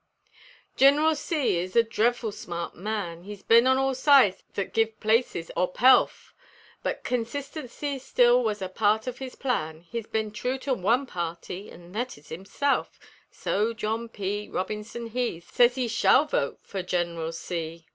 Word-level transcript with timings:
Gineral 0.77 1.13
C. 1.13 1.57
is 1.59 1.75
a 1.75 1.83
dreffle 1.83 2.33
smart 2.33 2.73
man: 2.75 3.21
He's 3.21 3.43
ben 3.43 3.67
on 3.67 3.77
all 3.77 3.93
sides 3.93 4.41
thet 4.53 4.73
give 4.73 4.99
places 4.99 5.51
or 5.55 5.71
pelf; 5.71 6.33
But 6.81 7.03
consistency 7.03 7.99
still 7.99 8.43
wuz 8.43 8.55
a 8.63 8.67
part 8.67 9.05
of 9.05 9.19
his 9.19 9.35
plan 9.35 9.81
He's 9.81 10.07
ben 10.07 10.31
true 10.31 10.57
to 10.57 10.73
one 10.73 11.05
party 11.05 11.69
an' 11.69 11.93
thet 11.93 12.17
is 12.17 12.29
himself; 12.29 12.99
So 13.29 13.73
John 13.75 14.09
P. 14.09 14.49
Robinson 14.49 15.05
he 15.05 15.39
Sez 15.39 15.75
he 15.75 15.87
shall 15.87 16.25
vote 16.25 16.57
for 16.63 16.81
Gineral 16.81 17.31
C. 17.31 17.87